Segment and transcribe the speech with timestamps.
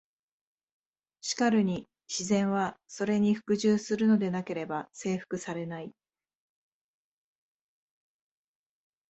[1.21, 5.93] しかるに「自然は、それに服従するのでなければ征服されない」。